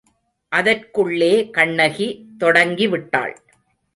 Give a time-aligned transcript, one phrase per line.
[0.51, 2.07] அதற்குள்ளே கண்ணகி
[2.39, 3.35] தொடங்கிவிட்டாள்.